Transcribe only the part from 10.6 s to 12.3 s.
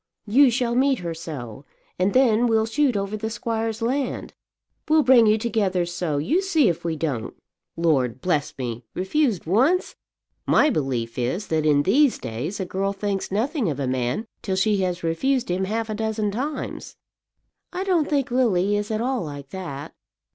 belief is, that in these